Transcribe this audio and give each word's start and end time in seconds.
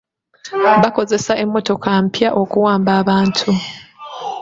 Bakozesa 0.83 1.31
emmotoka 1.43 1.89
mpya 2.05 2.29
okuwamba 2.41 2.91
abantu. 3.01 3.49